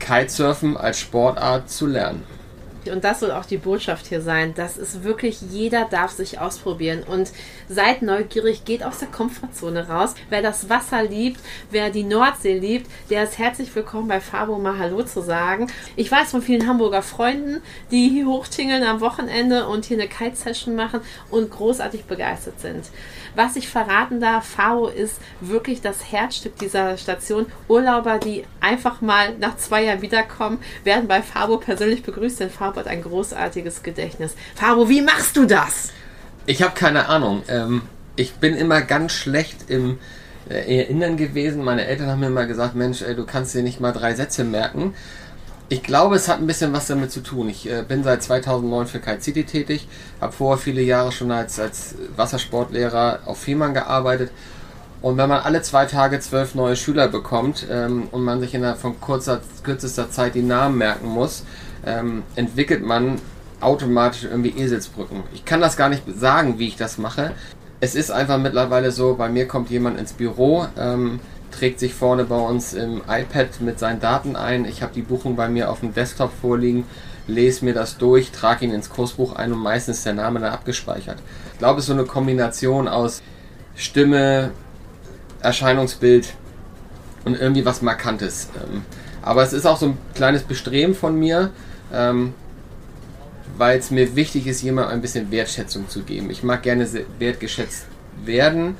Kitesurfen 0.00 0.76
als 0.76 0.98
Sportart 0.98 1.70
zu 1.70 1.86
lernen 1.86 2.22
und 2.88 3.04
das 3.04 3.20
soll 3.20 3.30
auch 3.30 3.44
die 3.44 3.58
Botschaft 3.58 4.06
hier 4.06 4.22
sein, 4.22 4.54
das 4.54 4.78
ist 4.78 5.04
wirklich, 5.04 5.42
jeder 5.50 5.84
darf 5.84 6.12
sich 6.12 6.38
ausprobieren 6.38 7.02
und 7.02 7.30
seid 7.68 8.00
neugierig, 8.00 8.64
geht 8.64 8.82
aus 8.82 8.98
der 8.98 9.08
Komfortzone 9.08 9.88
raus. 9.88 10.14
Wer 10.30 10.40
das 10.40 10.70
Wasser 10.70 11.02
liebt, 11.02 11.40
wer 11.70 11.90
die 11.90 12.04
Nordsee 12.04 12.58
liebt, 12.58 12.90
der 13.10 13.24
ist 13.24 13.38
herzlich 13.38 13.74
willkommen 13.74 14.08
bei 14.08 14.20
Fabo 14.20 14.58
mal 14.58 14.78
Hallo 14.78 15.02
zu 15.02 15.20
sagen. 15.20 15.66
Ich 15.96 16.10
weiß 16.10 16.30
von 16.30 16.40
vielen 16.40 16.66
Hamburger 16.66 17.02
Freunden, 17.02 17.60
die 17.90 18.08
hier 18.08 18.26
hochtingeln 18.26 18.82
am 18.84 19.00
Wochenende 19.00 19.66
und 19.66 19.84
hier 19.84 19.98
eine 19.98 20.08
Kite-Session 20.08 20.74
machen 20.74 21.00
und 21.30 21.50
großartig 21.50 22.04
begeistert 22.04 22.60
sind. 22.60 22.86
Was 23.34 23.56
ich 23.56 23.68
verraten 23.68 24.20
darf, 24.20 24.46
Faro 24.46 24.88
ist 24.88 25.20
wirklich 25.40 25.82
das 25.82 26.10
Herzstück 26.10 26.58
dieser 26.58 26.96
Station. 26.96 27.46
Urlauber, 27.68 28.18
die 28.18 28.44
einfach 28.60 29.00
mal 29.00 29.36
nach 29.38 29.56
zwei 29.56 29.84
Jahren 29.84 30.02
wiederkommen, 30.02 30.58
werden 30.82 31.06
bei 31.06 31.22
Fabo 31.22 31.58
persönlich 31.58 32.02
begrüßt, 32.02 32.40
denn 32.40 32.50
Fabo 32.50 32.69
hat 32.76 32.86
ein 32.86 33.02
großartiges 33.02 33.82
Gedächtnis. 33.82 34.34
Fabo, 34.54 34.88
wie 34.88 35.02
machst 35.02 35.36
du 35.36 35.46
das? 35.46 35.90
Ich 36.46 36.62
habe 36.62 36.74
keine 36.74 37.08
Ahnung. 37.08 37.42
Ähm, 37.48 37.82
ich 38.16 38.34
bin 38.34 38.54
immer 38.56 38.80
ganz 38.82 39.12
schlecht 39.12 39.70
im 39.70 39.98
äh, 40.48 40.80
Erinnern 40.80 41.16
gewesen. 41.16 41.64
Meine 41.64 41.86
Eltern 41.86 42.08
haben 42.08 42.20
mir 42.20 42.26
immer 42.26 42.46
gesagt, 42.46 42.74
Mensch, 42.74 43.02
ey, 43.02 43.14
du 43.14 43.24
kannst 43.24 43.54
dir 43.54 43.62
nicht 43.62 43.80
mal 43.80 43.92
drei 43.92 44.14
Sätze 44.14 44.44
merken. 44.44 44.94
Ich 45.68 45.84
glaube, 45.84 46.16
es 46.16 46.28
hat 46.28 46.38
ein 46.38 46.48
bisschen 46.48 46.72
was 46.72 46.88
damit 46.88 47.12
zu 47.12 47.20
tun. 47.20 47.48
Ich 47.48 47.70
äh, 47.70 47.84
bin 47.86 48.02
seit 48.02 48.22
2009 48.22 48.88
für 48.88 48.98
Kite 48.98 49.22
City 49.22 49.44
tätig, 49.44 49.86
habe 50.20 50.32
vorher 50.32 50.58
viele 50.58 50.82
Jahre 50.82 51.12
schon 51.12 51.30
als, 51.30 51.60
als 51.60 51.94
Wassersportlehrer 52.16 53.20
auf 53.26 53.38
Fehmarn 53.38 53.74
gearbeitet. 53.74 54.32
Und 55.02 55.16
wenn 55.16 55.28
man 55.28 55.42
alle 55.42 55.62
zwei 55.62 55.86
Tage 55.86 56.20
zwölf 56.20 56.54
neue 56.54 56.76
Schüler 56.76 57.08
bekommt 57.08 57.66
ähm, 57.70 58.08
und 58.10 58.22
man 58.22 58.40
sich 58.40 58.54
innerhalb 58.54 58.78
von 58.78 59.00
kurzer, 59.00 59.40
kürzester 59.62 60.10
Zeit 60.10 60.34
die 60.34 60.42
Namen 60.42 60.76
merken 60.76 61.08
muss, 61.08 61.44
ähm, 61.84 62.22
entwickelt 62.36 62.84
man 62.84 63.20
automatisch 63.60 64.24
irgendwie 64.24 64.58
Eselsbrücken. 64.58 65.22
Ich 65.34 65.44
kann 65.44 65.60
das 65.60 65.76
gar 65.76 65.88
nicht 65.88 66.02
sagen, 66.18 66.58
wie 66.58 66.68
ich 66.68 66.76
das 66.76 66.98
mache. 66.98 67.32
Es 67.80 67.94
ist 67.94 68.10
einfach 68.10 68.38
mittlerweile 68.38 68.90
so, 68.90 69.14
bei 69.14 69.28
mir 69.28 69.46
kommt 69.48 69.70
jemand 69.70 69.98
ins 69.98 70.12
Büro, 70.12 70.66
ähm, 70.78 71.20
trägt 71.50 71.80
sich 71.80 71.94
vorne 71.94 72.24
bei 72.24 72.36
uns 72.36 72.74
im 72.74 73.02
iPad 73.08 73.60
mit 73.60 73.78
seinen 73.78 74.00
Daten 74.00 74.36
ein. 74.36 74.64
Ich 74.64 74.82
habe 74.82 74.92
die 74.94 75.02
Buchung 75.02 75.36
bei 75.36 75.48
mir 75.48 75.70
auf 75.70 75.80
dem 75.80 75.94
Desktop 75.94 76.30
vorliegen, 76.40 76.84
lese 77.26 77.64
mir 77.64 77.74
das 77.74 77.98
durch, 77.98 78.30
trage 78.30 78.64
ihn 78.64 78.72
ins 78.72 78.90
Kursbuch 78.90 79.34
ein 79.34 79.52
und 79.52 79.58
meistens 79.58 79.98
ist 79.98 80.06
der 80.06 80.14
Name 80.14 80.40
dann 80.40 80.52
abgespeichert. 80.52 81.18
Ich 81.52 81.58
glaube, 81.58 81.78
es 81.78 81.84
ist 81.84 81.88
so 81.88 81.94
eine 81.94 82.04
Kombination 82.04 82.88
aus 82.88 83.22
Stimme, 83.74 84.50
Erscheinungsbild 85.42 86.34
und 87.24 87.38
irgendwie 87.38 87.64
was 87.64 87.82
Markantes. 87.82 88.48
Ähm, 88.56 88.82
aber 89.22 89.42
es 89.42 89.52
ist 89.52 89.66
auch 89.66 89.76
so 89.76 89.86
ein 89.86 89.98
kleines 90.14 90.42
Bestreben 90.42 90.94
von 90.94 91.18
mir, 91.18 91.50
ähm, 91.92 92.34
weil 93.56 93.78
es 93.78 93.90
mir 93.90 94.16
wichtig 94.16 94.46
ist, 94.46 94.62
jemandem 94.62 94.94
ein 94.94 95.00
bisschen 95.02 95.30
Wertschätzung 95.30 95.88
zu 95.88 96.02
geben. 96.02 96.30
Ich 96.30 96.42
mag 96.42 96.62
gerne 96.62 96.88
wertgeschätzt 97.18 97.86
werden 98.24 98.76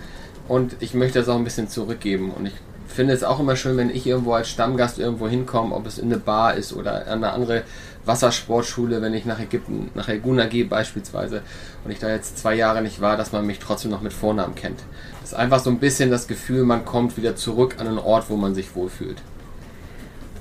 und 0.48 0.76
ich 0.80 0.94
möchte 0.94 1.18
das 1.18 1.28
auch 1.28 1.36
ein 1.36 1.44
bisschen 1.44 1.68
zurückgeben. 1.68 2.30
Und 2.30 2.46
ich 2.46 2.54
finde 2.88 3.14
es 3.14 3.22
auch 3.22 3.40
immer 3.40 3.56
schön, 3.56 3.76
wenn 3.76 3.90
ich 3.90 4.06
irgendwo 4.06 4.32
als 4.32 4.48
Stammgast 4.48 4.98
irgendwo 4.98 5.28
hinkomme, 5.28 5.74
ob 5.74 5.86
es 5.86 5.98
in 5.98 6.06
eine 6.06 6.18
Bar 6.18 6.54
ist 6.54 6.72
oder 6.72 7.06
an 7.06 7.24
eine 7.24 7.32
andere 7.32 7.62
Wassersportschule, 8.04 9.02
wenn 9.02 9.14
ich 9.14 9.24
nach 9.24 9.38
Ägypten, 9.38 9.90
nach 9.94 10.08
Elguna 10.08 10.46
gehe 10.46 10.64
beispielsweise 10.64 11.42
und 11.84 11.90
ich 11.90 11.98
da 11.98 12.08
jetzt 12.08 12.38
zwei 12.38 12.54
Jahre 12.54 12.82
nicht 12.82 13.00
war, 13.00 13.16
dass 13.16 13.32
man 13.32 13.46
mich 13.46 13.58
trotzdem 13.58 13.90
noch 13.90 14.00
mit 14.00 14.12
Vornamen 14.12 14.54
kennt. 14.54 14.80
Das 15.20 15.32
ist 15.32 15.38
einfach 15.38 15.60
so 15.60 15.70
ein 15.70 15.78
bisschen 15.78 16.10
das 16.10 16.26
Gefühl, 16.26 16.64
man 16.64 16.84
kommt 16.84 17.16
wieder 17.16 17.36
zurück 17.36 17.76
an 17.78 17.86
einen 17.86 17.98
Ort, 17.98 18.30
wo 18.30 18.36
man 18.36 18.54
sich 18.54 18.74
wohlfühlt. 18.74 19.18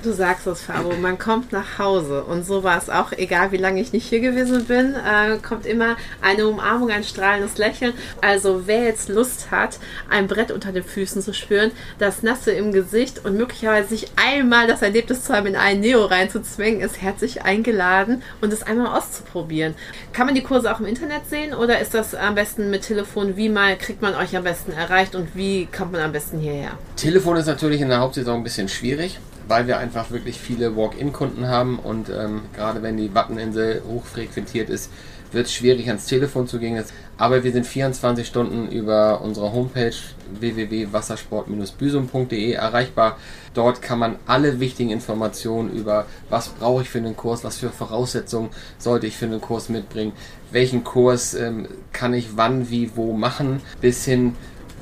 Du 0.02 0.14
sagst 0.14 0.48
es, 0.48 0.62
Fabo, 0.62 0.94
man 0.94 1.20
kommt 1.20 1.52
nach 1.52 1.78
Hause. 1.78 2.24
Und 2.24 2.46
so 2.46 2.64
war 2.64 2.78
es 2.78 2.90
auch, 2.90 3.12
egal 3.12 3.52
wie 3.52 3.58
lange 3.58 3.82
ich 3.82 3.92
nicht 3.92 4.08
hier 4.08 4.22
gewesen 4.22 4.64
bin, 4.64 4.96
äh, 4.96 5.38
kommt 5.46 5.66
immer 5.66 5.98
eine 6.22 6.48
Umarmung, 6.48 6.90
ein 6.90 7.04
strahlendes 7.04 7.58
Lächeln. 7.58 7.92
Also 8.22 8.62
wer 8.66 8.84
jetzt 8.84 9.10
Lust 9.10 9.52
hat, 9.52 9.78
ein 10.10 10.28
Brett 10.28 10.52
unter 10.52 10.72
den 10.72 10.86
Füßen 10.86 11.22
zu 11.22 11.34
spüren, 11.34 11.72
das 11.98 12.24
Nasse 12.24 12.52
im 12.52 12.72
Gesicht 12.72 13.26
und 13.26 13.36
möglicherweise 13.36 13.90
sich 13.90 14.08
einmal 14.16 14.68
das 14.68 14.82
Erlebnis 14.82 15.24
zu 15.26 15.34
haben, 15.34 15.48
in 15.48 15.58
einen 15.58 15.82
Neo 15.82 16.06
reinzuzwängen, 16.06 16.80
ist 16.80 17.02
herzlich 17.02 17.42
eingeladen 17.42 18.24
und 18.40 18.54
es 18.54 18.64
einmal 18.64 18.98
auszuprobieren. 18.98 19.76
Kann 20.14 20.28
man 20.28 20.36
die 20.36 20.44
Kurse 20.44 20.74
auch 20.74 20.80
im 20.80 20.86
Internet 20.86 21.30
sehen 21.30 21.54
oder 21.54 21.82
ist 21.82 21.94
das 21.94 22.16
am 22.16 22.36
besten 22.36 22.70
mit 22.70 22.84
Telefon? 22.84 23.36
Wie 23.36 23.50
mal 23.50 23.78
kriegt 23.78 24.02
man 24.02 24.16
euch 24.16 24.38
am 24.38 24.46
besten 24.46 24.72
erreicht 24.72 25.14
und 25.14 25.36
wie 25.36 25.66
kommt 25.66 25.92
man 25.92 26.00
am 26.00 26.14
besten 26.14 26.40
hierher? 26.40 26.72
Telefon 26.96 27.36
ist 27.36 27.48
natürlich 27.48 27.82
in 27.82 27.90
der 27.90 28.00
Hauptsaison 28.00 28.38
ein 28.38 28.44
bisschen 28.44 28.70
schwierig 28.70 29.20
weil 29.50 29.68
wir 29.68 29.80
einfach 29.80 30.12
wirklich 30.12 30.40
viele 30.40 30.78
Walk-in-Kunden 30.78 31.48
haben 31.48 31.80
und 31.80 32.10
ähm, 32.10 32.44
gerade 32.56 32.84
wenn 32.84 32.98
die 32.98 33.14
Watteninsel 33.14 33.82
hochfrequentiert 33.88 34.70
ist, 34.70 34.92
wird 35.32 35.46
es 35.48 35.54
schwierig 35.54 35.88
ans 35.88 36.06
Telefon 36.06 36.48
zu 36.48 36.60
gehen. 36.60 36.84
Aber 37.18 37.44
wir 37.44 37.52
sind 37.52 37.66
24 37.68 38.26
Stunden 38.26 38.72
über 38.72 39.20
unsere 39.22 39.52
Homepage 39.52 39.92
www.wassersport-büsum.de 40.40 42.54
erreichbar. 42.54 43.18
Dort 43.54 43.82
kann 43.82 44.00
man 44.00 44.16
alle 44.26 44.60
wichtigen 44.60 44.90
Informationen 44.92 45.72
über 45.72 46.06
was 46.30 46.48
brauche 46.50 46.82
ich 46.84 46.90
für 46.90 47.00
einen 47.00 47.18
Kurs, 47.18 47.44
was 47.44 47.58
für 47.58 47.70
Voraussetzungen 47.70 48.50
sollte 48.78 49.08
ich 49.08 49.18
für 49.18 49.26
einen 49.26 49.42
Kurs 49.42 49.70
mitbringen, 49.70 50.14
welchen 50.52 50.84
Kurs 50.84 51.34
ähm, 51.34 51.68
kann 51.92 52.14
ich 52.14 52.38
wann, 52.38 52.70
wie, 52.70 52.92
wo 52.96 53.14
machen, 53.14 53.62
bis 53.82 54.06
hin 54.06 54.36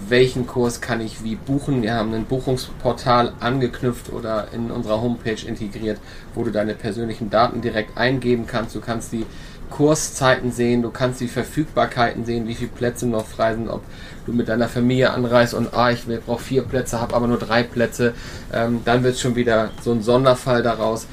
welchen 0.08 0.48
Kurs 0.48 0.82
kann 0.82 1.02
ich 1.02 1.24
wie 1.24 1.36
buchen. 1.36 1.82
Wir 1.82 1.94
haben 1.94 2.14
ein 2.14 2.26
Buchungsportal 2.26 3.34
angeknüpft 3.40 4.12
oder 4.12 4.48
in 4.54 4.72
unserer 4.72 5.02
Homepage 5.02 5.46
integriert, 5.46 6.00
wo 6.34 6.44
du 6.44 6.52
deine 6.52 6.76
persönlichen 6.76 7.30
Daten 7.30 7.62
direkt 7.62 7.98
eingeben 7.98 8.46
kannst. 8.48 8.76
Du 8.76 8.82
kannst 8.82 9.12
die 9.12 9.26
Kurszeiten 9.70 10.52
sehen, 10.52 10.82
du 10.82 10.92
kannst 10.92 11.20
die 11.20 11.28
Verfügbarkeiten 11.28 12.26
sehen, 12.26 12.48
wie 12.48 12.56
viele 12.56 12.70
Plätze 12.70 13.06
noch 13.06 13.26
frei 13.26 13.54
sind, 13.54 13.68
ob 13.70 13.84
du 14.26 14.32
mit 14.34 14.48
deiner 14.48 14.70
Familie 14.70 15.12
anreist 15.12 15.54
und 15.54 15.74
ah, 15.74 15.92
ich 15.92 16.06
brauche 16.26 16.42
vier 16.42 16.64
Plätze, 16.64 17.02
habe 17.02 17.16
aber 17.16 17.28
nur 17.28 17.38
drei 17.38 17.64
Plätze, 17.64 18.14
ähm, 18.54 18.82
dann 18.86 19.04
wird 19.04 19.18
schon 19.18 19.36
wieder 19.36 19.72
so 19.82 19.92
ein 19.92 20.02
Sonderfall 20.02 20.64
daraus 20.64 21.08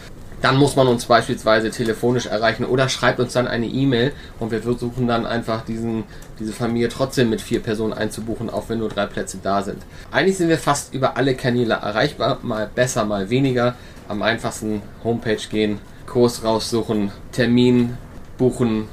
dann 0.45 0.59
muss 0.59 0.77
man 0.77 0.89
uns 0.89 1.07
beispielsweise 1.07 1.71
telefonisch 1.71 2.27
erreichen 2.27 2.67
oder 2.67 2.91
schreibt 2.91 3.19
uns 3.19 3.33
dann 3.33 3.49
eine 3.49 3.65
E-Mail 3.65 4.13
und 4.39 4.51
wir 4.51 4.61
versuchen 4.61 5.09
dann 5.09 5.25
einfach 5.25 5.65
diesen, 5.65 6.05
diese 6.39 6.53
Familie 6.53 6.91
trotzdem 6.91 7.31
mit 7.31 7.41
vier 7.41 7.63
Personen 7.63 7.95
einzubuchen, 7.95 8.51
auch 8.51 8.69
wenn 8.69 8.81
nur 8.81 8.91
drei 8.91 9.07
Plätze 9.07 9.39
da 9.43 9.63
sind. 9.63 9.79
Eigentlich 10.13 10.37
sind 10.37 10.51
wir 10.51 10.59
fast 10.59 10.93
über 10.93 11.17
alle 11.17 11.35
Kanäle 11.35 11.73
erreichbar, 11.73 12.41
mal 12.43 12.69
besser, 12.73 13.07
mal 13.07 13.31
weniger. 13.31 13.75
Am 14.07 14.21
einfachsten 14.21 14.83
Homepage 15.03 15.41
gehen, 15.49 15.79
Kurs 16.05 16.45
raussuchen, 16.45 17.11
Termin 17.33 17.97
buchen 18.37 18.89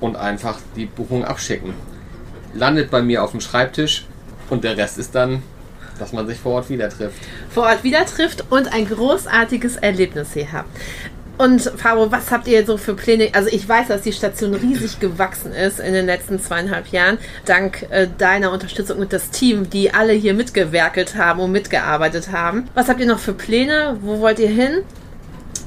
und 0.00 0.16
einfach 0.16 0.58
die 0.74 0.86
Buchung 0.86 1.24
abschicken. 1.24 1.74
Landet 2.54 2.90
bei 2.90 3.02
mir 3.02 3.22
auf 3.22 3.30
dem 3.30 3.40
Schreibtisch 3.40 4.04
und 4.50 4.64
der 4.64 4.76
Rest 4.76 4.98
ist 4.98 5.14
dann 5.14 5.44
dass 5.98 6.12
man 6.12 6.26
sich 6.26 6.38
vor 6.38 6.54
Ort 6.54 6.70
wieder 6.70 6.88
trifft. 6.88 7.16
Vor 7.50 7.64
Ort 7.64 7.84
wieder 7.84 8.04
trifft 8.06 8.44
und 8.50 8.72
ein 8.72 8.88
großartiges 8.88 9.76
Erlebnis 9.76 10.32
hier 10.34 10.52
habt. 10.52 10.70
Und 11.38 11.62
Fabo, 11.76 12.10
was 12.10 12.32
habt 12.32 12.48
ihr 12.48 12.66
so 12.66 12.76
für 12.76 12.94
Pläne? 12.94 13.28
Also 13.32 13.48
ich 13.48 13.66
weiß, 13.68 13.86
dass 13.86 14.02
die 14.02 14.12
Station 14.12 14.54
riesig 14.54 14.98
gewachsen 14.98 15.52
ist 15.52 15.78
in 15.78 15.92
den 15.92 16.04
letzten 16.04 16.40
zweieinhalb 16.40 16.88
Jahren, 16.88 17.18
dank 17.44 17.86
äh, 17.90 18.08
deiner 18.18 18.50
Unterstützung 18.50 18.98
und 18.98 19.12
das 19.12 19.30
Team, 19.30 19.70
die 19.70 19.94
alle 19.94 20.14
hier 20.14 20.34
mitgewerkelt 20.34 21.14
haben 21.14 21.38
und 21.38 21.52
mitgearbeitet 21.52 22.32
haben. 22.32 22.68
Was 22.74 22.88
habt 22.88 22.98
ihr 22.98 23.06
noch 23.06 23.20
für 23.20 23.34
Pläne? 23.34 23.98
Wo 24.02 24.18
wollt 24.18 24.40
ihr 24.40 24.48
hin? 24.48 24.82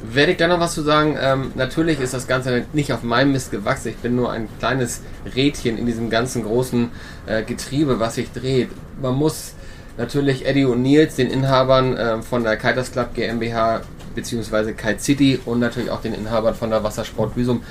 Werde 0.04 0.34
ich 0.34 0.38
da 0.38 0.50
noch 0.50 0.60
was 0.60 0.74
zu 0.74 0.82
sagen? 0.82 1.18
Ähm, 1.22 1.54
natürlich 1.56 2.02
ist 2.02 2.14
das 2.14 2.28
Ganze 2.28 2.66
nicht 2.74 2.92
auf 2.92 3.04
meinem 3.04 3.32
Mist 3.32 3.52
gewachsen. 3.52 3.90
Ich 3.90 3.98
bin 3.98 4.14
nur 4.14 4.30
ein 4.30 4.50
kleines 4.60 5.02
Rädchen 5.36 5.78
in 5.78 5.86
diesem 5.86 6.10
ganzen 6.10 6.44
großen 6.44 6.90
äh, 7.28 7.44
Getriebe, 7.44 7.98
was 7.98 8.16
sich 8.16 8.30
dreht. 8.34 8.72
Man 9.02 9.16
muss 9.16 9.54
natürlich 10.02 10.46
Eddie 10.46 10.66
und 10.66 10.82
Nils, 10.82 11.16
den 11.16 11.30
Inhabern 11.30 11.96
äh, 11.96 12.22
von 12.22 12.44
der 12.44 12.58
Kiters 12.58 12.92
Club 12.92 13.14
GmbH 13.14 13.82
bzw. 14.16 14.74
Kite 14.74 15.00
City 15.00 15.40
und 15.46 15.60
natürlich 15.60 15.92
auch 15.92 16.02
den 16.02 16.14
Inhabern 16.14 16.56
von 16.56 16.72
der 16.72 16.84
Wassersport 16.84 17.36
Büsum 17.36 17.62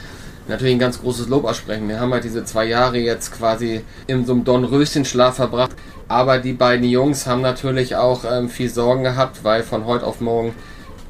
natürlich 0.48 0.74
ein 0.74 0.80
ganz 0.80 1.00
großes 1.00 1.28
Lob 1.28 1.44
aussprechen. 1.44 1.88
Wir 1.88 2.00
haben 2.00 2.12
halt 2.12 2.24
diese 2.24 2.44
zwei 2.44 2.64
Jahre 2.66 2.98
jetzt 2.98 3.32
quasi 3.32 3.82
in 4.06 4.24
so 4.24 4.32
einem 4.32 4.44
Dornröschenschlaf 4.44 5.36
verbracht. 5.36 5.72
Aber 6.08 6.38
die 6.38 6.52
beiden 6.52 6.88
Jungs 6.88 7.26
haben 7.26 7.40
natürlich 7.40 7.94
auch 7.94 8.24
ähm, 8.24 8.48
viel 8.48 8.68
Sorgen 8.68 9.04
gehabt, 9.04 9.44
weil 9.44 9.62
von 9.62 9.86
heute 9.86 10.06
auf 10.06 10.20
morgen 10.20 10.54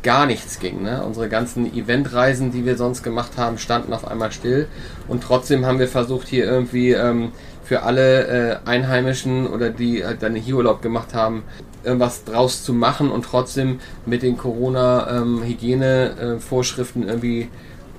gar 0.02 0.26
nichts 0.26 0.58
ging. 0.58 0.82
Ne? 0.82 1.02
Unsere 1.02 1.28
ganzen 1.28 1.74
Eventreisen, 1.74 2.52
die 2.52 2.66
wir 2.66 2.76
sonst 2.76 3.02
gemacht 3.02 3.32
haben, 3.36 3.58
standen 3.58 3.92
auf 3.92 4.06
einmal 4.06 4.32
still. 4.32 4.68
Und 5.08 5.22
trotzdem 5.22 5.64
haben 5.64 5.78
wir 5.78 5.88
versucht, 5.88 6.28
hier 6.28 6.44
irgendwie 6.44 6.92
ähm, 6.92 7.32
für 7.70 7.82
alle 7.84 8.26
äh, 8.26 8.58
Einheimischen 8.64 9.46
oder 9.46 9.70
die 9.70 10.04
halt 10.04 10.24
dann 10.24 10.34
hier 10.34 10.56
Urlaub 10.56 10.82
gemacht 10.82 11.14
haben, 11.14 11.44
irgendwas 11.84 12.24
draus 12.24 12.64
zu 12.64 12.74
machen 12.74 13.12
und 13.12 13.24
trotzdem 13.24 13.78
mit 14.06 14.24
den 14.24 14.36
Corona-Hygiene-Vorschriften 14.36 17.04
ähm, 17.04 17.08
irgendwie 17.08 17.48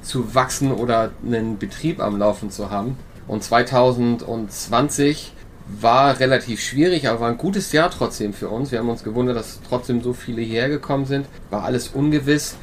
zu 0.02 0.36
wachsen 0.36 0.74
oder 0.74 1.12
einen 1.26 1.58
Betrieb 1.58 2.02
am 2.02 2.20
Laufen 2.20 2.52
zu 2.52 2.70
haben. 2.70 2.98
Und 3.30 3.46
2020 3.46 5.32
war 5.80 6.20
relativ 6.20 6.60
schwierig, 6.60 7.08
aber 7.08 7.22
war 7.22 7.30
ein 7.30 7.38
gutes 7.38 7.72
Jahr 7.72 7.92
trotzdem 7.92 8.34
für 8.34 8.50
uns. 8.50 8.74
Wir 8.74 8.80
haben 8.80 8.90
uns 8.90 9.06
gewundert, 9.06 9.38
dass 9.38 9.62
trotzdem 9.70 10.02
so 10.02 10.12
viele 10.12 10.42
hierher 10.42 10.68
gekommen 10.68 11.06
sind. 11.06 11.28
War 11.50 11.64
alles 11.64 11.88
ungewiss. 11.88 12.58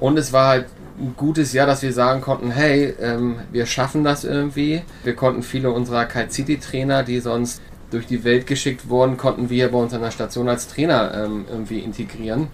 Und 0.00 0.18
es 0.18 0.32
war 0.32 0.48
halt 0.48 0.66
ein 0.98 1.14
gutes 1.16 1.52
Jahr, 1.52 1.66
dass 1.66 1.82
wir 1.82 1.92
sagen 1.92 2.20
konnten, 2.20 2.50
hey, 2.50 2.94
ähm, 3.00 3.36
wir 3.52 3.66
schaffen 3.66 4.04
das 4.04 4.24
irgendwie. 4.24 4.82
Wir 5.04 5.14
konnten 5.14 5.42
viele 5.42 5.70
unserer 5.70 6.04
Kite 6.06 6.30
City 6.30 6.58
Trainer, 6.58 7.02
die 7.02 7.20
sonst 7.20 7.60
durch 7.90 8.06
die 8.06 8.24
Welt 8.24 8.46
geschickt 8.46 8.88
wurden, 8.88 9.16
konnten 9.16 9.48
wir 9.50 9.70
bei 9.70 9.78
uns 9.78 9.94
an 9.94 10.02
der 10.02 10.10
Station 10.10 10.48
als 10.48 10.68
Trainer 10.68 11.12
ähm, 11.14 11.46
irgendwie 11.50 11.78
integrieren. 11.78 12.48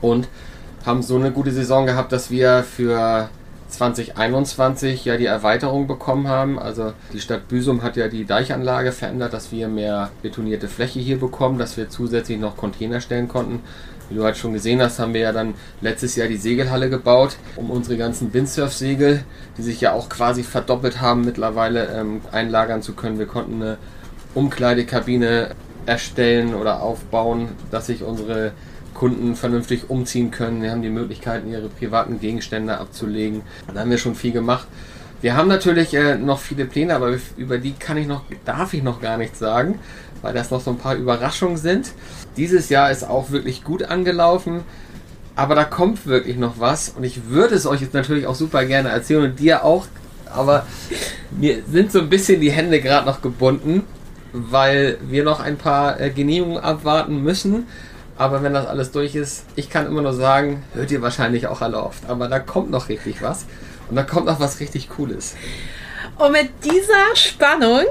Und 0.00 0.28
haben 0.84 1.02
so 1.02 1.16
eine 1.16 1.32
gute 1.32 1.50
Saison 1.50 1.84
gehabt, 1.86 2.12
dass 2.12 2.30
wir 2.30 2.62
für 2.62 3.28
2021 3.68 5.04
ja 5.04 5.16
die 5.16 5.26
Erweiterung 5.26 5.86
bekommen 5.88 6.28
haben. 6.28 6.58
Also 6.58 6.92
die 7.12 7.20
Stadt 7.20 7.48
Büsum 7.48 7.82
hat 7.82 7.96
ja 7.96 8.08
die 8.08 8.24
Deichanlage 8.24 8.92
verändert, 8.92 9.32
dass 9.32 9.50
wir 9.50 9.66
mehr 9.68 10.10
betonierte 10.22 10.68
Fläche 10.68 11.00
hier 11.00 11.18
bekommen, 11.18 11.58
dass 11.58 11.76
wir 11.76 11.88
zusätzlich 11.88 12.38
noch 12.38 12.56
Container 12.56 13.00
stellen 13.00 13.26
konnten. 13.26 13.60
Wie 14.08 14.14
du 14.14 14.24
halt 14.24 14.36
schon 14.36 14.52
gesehen 14.52 14.80
hast, 14.80 14.98
haben 14.98 15.14
wir 15.14 15.20
ja 15.20 15.32
dann 15.32 15.54
letztes 15.80 16.14
Jahr 16.16 16.28
die 16.28 16.36
Segelhalle 16.36 16.90
gebaut, 16.90 17.36
um 17.56 17.70
unsere 17.70 17.96
ganzen 17.96 18.32
Windsurf-Segel, 18.32 19.24
die 19.58 19.62
sich 19.62 19.80
ja 19.80 19.92
auch 19.92 20.08
quasi 20.08 20.42
verdoppelt 20.42 21.00
haben, 21.00 21.24
mittlerweile 21.24 21.88
ähm, 21.88 22.20
einlagern 22.30 22.82
zu 22.82 22.94
können. 22.94 23.18
Wir 23.18 23.26
konnten 23.26 23.62
eine 23.62 23.78
Umkleidekabine 24.34 25.50
erstellen 25.86 26.54
oder 26.54 26.82
aufbauen, 26.82 27.48
dass 27.70 27.86
sich 27.86 28.02
unsere 28.02 28.52
Kunden 28.94 29.36
vernünftig 29.36 29.90
umziehen 29.90 30.30
können. 30.30 30.62
Wir 30.62 30.70
haben 30.70 30.82
die 30.82 30.88
Möglichkeiten, 30.88 31.50
ihre 31.50 31.68
privaten 31.68 32.18
Gegenstände 32.18 32.78
abzulegen. 32.78 33.42
Da 33.72 33.80
haben 33.80 33.90
wir 33.90 33.98
schon 33.98 34.14
viel 34.14 34.32
gemacht. 34.32 34.66
Wir 35.22 35.36
haben 35.36 35.48
natürlich 35.48 35.94
äh, 35.94 36.16
noch 36.16 36.38
viele 36.38 36.66
Pläne, 36.66 36.94
aber 36.94 37.16
über 37.36 37.58
die 37.58 37.72
kann 37.72 37.96
ich 37.96 38.06
noch, 38.06 38.22
darf 38.44 38.74
ich 38.74 38.82
noch 38.82 39.00
gar 39.00 39.16
nichts 39.16 39.38
sagen, 39.38 39.78
weil 40.22 40.34
das 40.34 40.50
noch 40.50 40.60
so 40.60 40.70
ein 40.70 40.78
paar 40.78 40.94
Überraschungen 40.94 41.56
sind. 41.56 41.92
Dieses 42.36 42.68
Jahr 42.68 42.90
ist 42.90 43.08
auch 43.08 43.30
wirklich 43.30 43.64
gut 43.64 43.84
angelaufen, 43.84 44.62
aber 45.34 45.54
da 45.54 45.64
kommt 45.64 46.06
wirklich 46.06 46.36
noch 46.36 46.60
was 46.60 46.90
und 46.90 47.04
ich 47.04 47.28
würde 47.28 47.54
es 47.54 47.66
euch 47.66 47.80
jetzt 47.80 47.94
natürlich 47.94 48.26
auch 48.26 48.34
super 48.34 48.64
gerne 48.66 48.90
erzählen 48.90 49.24
und 49.24 49.40
dir 49.40 49.64
auch, 49.64 49.86
aber 50.34 50.66
mir 51.30 51.62
sind 51.70 51.92
so 51.92 52.00
ein 52.00 52.10
bisschen 52.10 52.40
die 52.40 52.50
Hände 52.50 52.80
gerade 52.80 53.06
noch 53.06 53.22
gebunden, 53.22 53.84
weil 54.32 54.98
wir 55.08 55.24
noch 55.24 55.40
ein 55.40 55.56
paar 55.56 55.98
äh, 55.98 56.10
Genehmigungen 56.10 56.62
abwarten 56.62 57.22
müssen. 57.22 57.66
Aber 58.18 58.42
wenn 58.42 58.54
das 58.54 58.66
alles 58.66 58.92
durch 58.92 59.14
ist, 59.14 59.44
ich 59.56 59.68
kann 59.68 59.86
immer 59.86 60.00
nur 60.00 60.14
sagen, 60.14 60.62
hört 60.72 60.90
ihr 60.90 61.02
wahrscheinlich 61.02 61.48
auch 61.48 61.60
alle 61.60 61.82
oft, 61.82 62.08
aber 62.08 62.28
da 62.28 62.38
kommt 62.38 62.70
noch 62.70 62.88
richtig 62.88 63.20
was. 63.20 63.44
Und 63.88 63.96
da 63.96 64.02
kommt 64.02 64.26
noch 64.26 64.40
was 64.40 64.60
richtig 64.60 64.88
Cooles. 64.88 65.34
Und 66.18 66.32
mit 66.32 66.50
dieser 66.64 67.14
Spannung 67.14 67.86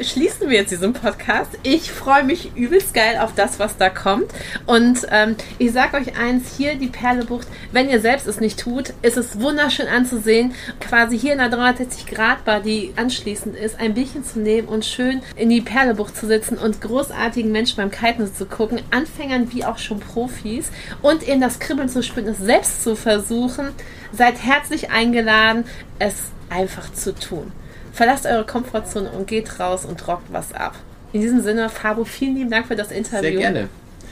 schließen 0.00 0.48
wir 0.48 0.58
jetzt 0.58 0.70
diesen 0.70 0.92
Podcast. 0.92 1.58
Ich 1.62 1.90
freue 1.90 2.24
mich 2.24 2.54
übelst 2.54 2.92
geil 2.94 3.18
auf 3.18 3.34
das, 3.34 3.58
was 3.58 3.76
da 3.76 3.88
kommt. 3.88 4.26
Und 4.66 5.06
ähm, 5.10 5.36
ich 5.58 5.72
sage 5.72 5.96
euch 5.96 6.18
eins, 6.18 6.56
hier 6.56 6.74
die 6.74 6.88
Perlebucht, 6.88 7.46
wenn 7.72 7.88
ihr 7.88 8.00
selbst 8.00 8.26
es 8.26 8.40
nicht 8.40 8.60
tut, 8.60 8.92
ist 9.02 9.16
es 9.16 9.40
wunderschön 9.40 9.88
anzusehen, 9.88 10.54
quasi 10.80 11.18
hier 11.18 11.32
in 11.32 11.38
der 11.38 11.50
360-Grad-Bar, 11.50 12.60
die 12.60 12.92
anschließend 12.96 13.56
ist, 13.56 13.80
ein 13.80 13.94
Bierchen 13.94 14.24
zu 14.24 14.40
nehmen 14.40 14.68
und 14.68 14.84
schön 14.84 15.22
in 15.36 15.48
die 15.48 15.60
Perlebucht 15.60 16.16
zu 16.16 16.26
sitzen 16.26 16.58
und 16.58 16.80
großartigen 16.80 17.50
Menschen 17.50 17.76
beim 17.76 17.90
Kiten 17.90 18.32
zu 18.32 18.46
gucken, 18.46 18.80
Anfängern 18.90 19.52
wie 19.52 19.64
auch 19.64 19.78
schon 19.78 20.00
Profis 20.00 20.70
und 21.02 21.22
in 21.22 21.40
das 21.40 21.58
Kribbeln 21.58 21.88
zu 21.88 22.02
spüren, 22.02 22.28
es 22.28 22.38
selbst 22.38 22.82
zu 22.82 22.96
versuchen. 22.96 23.68
Seid 24.12 24.42
herzlich 24.42 24.90
eingeladen, 24.90 25.64
es 25.98 26.14
einfach 26.48 26.92
zu 26.92 27.14
tun. 27.14 27.52
Verlasst 27.96 28.26
eure 28.26 28.44
Komfortzone 28.44 29.10
und 29.10 29.26
geht 29.26 29.58
raus 29.58 29.86
und 29.86 30.06
rockt 30.06 30.30
was 30.30 30.52
ab. 30.52 30.74
In 31.14 31.22
diesem 31.22 31.40
Sinne, 31.40 31.70
Fabo, 31.70 32.04
vielen 32.04 32.34
lieben 32.34 32.50
Dank 32.50 32.66
für 32.66 32.76
das 32.76 32.90
Interview. 32.90 33.22
Sehr 33.22 33.38
gerne. 33.38 33.68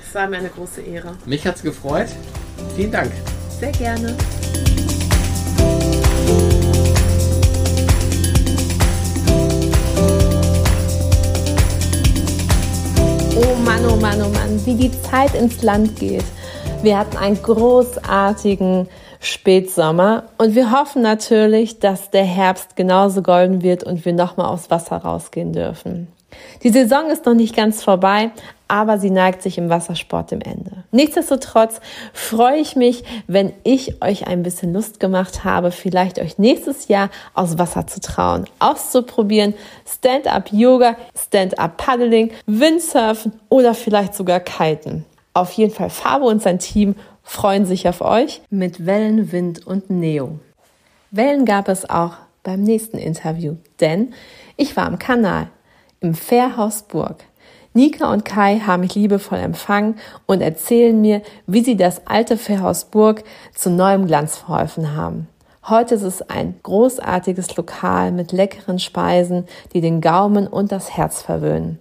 Es 0.08 0.14
war 0.14 0.26
mir 0.26 0.38
eine 0.38 0.48
große 0.48 0.80
Ehre. 0.80 1.18
Mich 1.26 1.46
hat 1.46 1.56
es 1.56 1.62
gefreut. 1.62 2.06
Vielen 2.74 2.90
Dank. 2.90 3.12
Sehr 3.60 3.72
gerne. 3.72 4.16
Oh 13.36 13.54
Mann, 13.66 13.84
oh 13.84 13.96
Mann, 13.96 14.22
oh 14.22 14.30
Mann, 14.30 14.64
wie 14.64 14.76
die 14.76 15.02
Zeit 15.02 15.34
ins 15.34 15.60
Land 15.60 15.96
geht. 15.96 16.24
Wir 16.80 16.96
hatten 16.96 17.18
einen 17.18 17.42
großartigen 17.42 18.88
Spätsommer. 19.24 20.24
Und 20.38 20.54
wir 20.54 20.70
hoffen 20.70 21.02
natürlich, 21.02 21.78
dass 21.78 22.10
der 22.10 22.24
Herbst 22.24 22.76
genauso 22.76 23.22
golden 23.22 23.62
wird 23.62 23.84
und 23.84 24.04
wir 24.04 24.12
nochmal 24.12 24.46
aufs 24.46 24.70
Wasser 24.70 24.96
rausgehen 24.96 25.52
dürfen. 25.52 26.08
Die 26.62 26.70
Saison 26.70 27.10
ist 27.10 27.26
noch 27.26 27.34
nicht 27.34 27.54
ganz 27.54 27.82
vorbei, 27.82 28.30
aber 28.68 28.98
sie 28.98 29.10
neigt 29.10 29.42
sich 29.42 29.58
im 29.58 29.68
Wassersport 29.68 30.30
dem 30.30 30.40
Ende. 30.40 30.84
Nichtsdestotrotz 30.90 31.80
freue 32.12 32.56
ich 32.56 32.76
mich, 32.76 33.04
wenn 33.26 33.52
ich 33.62 34.02
euch 34.02 34.26
ein 34.26 34.42
bisschen 34.42 34.72
Lust 34.72 35.00
gemacht 35.00 35.44
habe, 35.44 35.70
vielleicht 35.70 36.18
euch 36.18 36.38
nächstes 36.38 36.88
Jahr 36.88 37.10
aus 37.34 37.58
Wasser 37.58 37.86
zu 37.86 38.00
trauen, 38.00 38.46
auszuprobieren, 38.58 39.54
Stand-up-Yoga, 39.86 40.96
Stand-up-Paddling, 41.16 42.32
Windsurfen 42.46 43.32
oder 43.48 43.74
vielleicht 43.74 44.14
sogar 44.14 44.40
Kiten. 44.40 45.04
Auf 45.34 45.52
jeden 45.52 45.72
Fall 45.72 45.90
Fabo 45.90 46.28
und 46.28 46.42
sein 46.42 46.58
Team 46.58 46.94
freuen 47.24 47.66
sich 47.66 47.88
auf 47.88 48.00
euch 48.00 48.42
mit 48.50 48.86
Wellen, 48.86 49.32
Wind 49.32 49.66
und 49.66 49.90
Neo. 49.90 50.38
Wellen 51.10 51.44
gab 51.44 51.68
es 51.68 51.88
auch 51.88 52.12
beim 52.44 52.62
nächsten 52.62 52.98
Interview, 52.98 53.56
denn 53.80 54.14
ich 54.56 54.76
war 54.76 54.86
am 54.86 54.98
Kanal 54.98 55.48
im 56.00 56.14
Fährhaus 56.14 56.82
Burg. 56.82 57.24
Nika 57.72 58.12
und 58.12 58.24
Kai 58.24 58.60
haben 58.60 58.82
mich 58.82 58.94
liebevoll 58.94 59.38
empfangen 59.38 59.96
und 60.26 60.42
erzählen 60.42 61.00
mir, 61.00 61.22
wie 61.48 61.64
sie 61.64 61.76
das 61.76 62.06
alte 62.06 62.36
Fährhaus 62.36 62.84
Burg 62.84 63.24
zu 63.52 63.70
neuem 63.70 64.06
Glanz 64.06 64.36
verholfen 64.36 64.94
haben. 64.94 65.26
Heute 65.66 65.94
ist 65.94 66.02
es 66.02 66.22
ein 66.22 66.56
großartiges 66.62 67.56
Lokal 67.56 68.12
mit 68.12 68.32
leckeren 68.32 68.78
Speisen, 68.78 69.46
die 69.72 69.80
den 69.80 70.02
Gaumen 70.02 70.46
und 70.46 70.70
das 70.70 70.94
Herz 70.94 71.22
verwöhnen. 71.22 71.80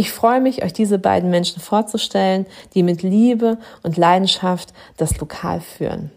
Ich 0.00 0.12
freue 0.12 0.40
mich, 0.40 0.64
euch 0.64 0.72
diese 0.72 0.98
beiden 0.98 1.28
Menschen 1.28 1.60
vorzustellen, 1.60 2.46
die 2.72 2.82
mit 2.82 3.02
Liebe 3.02 3.58
und 3.82 3.98
Leidenschaft 3.98 4.72
das 4.96 5.20
Lokal 5.20 5.60
führen. 5.60 6.10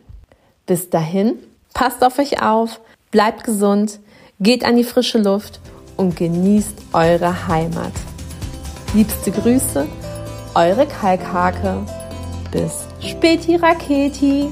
Bis 0.65 0.89
dahin, 0.89 1.33
passt 1.73 2.01
auf 2.01 2.17
euch 2.17 2.41
auf, 2.41 2.79
bleibt 3.11 3.43
gesund, 3.43 3.99
geht 4.39 4.63
an 4.63 4.77
die 4.77 4.85
frische 4.85 5.17
Luft 5.17 5.59
und 5.97 6.15
genießt 6.15 6.77
eure 6.93 7.49
Heimat. 7.49 7.91
Liebste 8.93 9.31
Grüße, 9.31 9.85
eure 10.55 10.87
Kalkhake. 10.87 11.85
Bis 12.53 12.85
späti 13.01 13.57
Raketi. 13.57 14.47